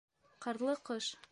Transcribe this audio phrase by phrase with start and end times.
[0.45, 1.11] Ҡарлы ҡыш